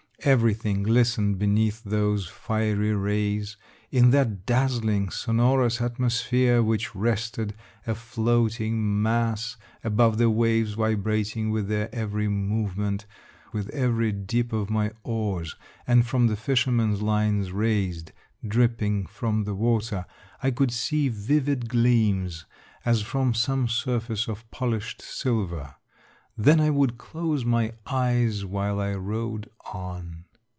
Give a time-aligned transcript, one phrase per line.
[0.23, 3.57] Everything glistened beneath those fiery rays.
[3.89, 7.55] In that dazzling, sonorous atmosphere, which rested,
[7.87, 13.07] a floating mass, above the waves vibrating with their every movement,
[13.51, 15.55] with every dip of my oars,
[15.87, 18.11] and from the fisherman's lines raised,
[18.47, 20.05] dripping, from the water,
[20.43, 22.45] I could see vivid gleams,
[22.85, 25.77] as from some surface of polished silver.
[26.37, 30.23] Then I would The Pope is Dead, 273 close my eyes while I rowed on.